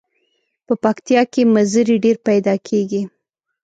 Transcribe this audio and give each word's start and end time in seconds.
په 0.65 0.73
پکتیا 0.83 1.21
کې 1.33 1.41
مزري 1.53 1.95
ډیر 2.03 2.17
پیداکیږي. 2.27 3.01